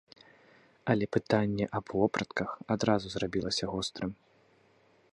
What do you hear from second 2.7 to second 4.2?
адразу зрабілася гострым.